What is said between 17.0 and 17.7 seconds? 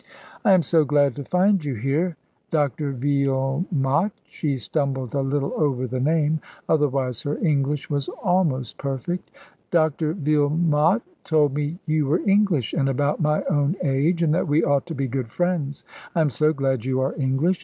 English.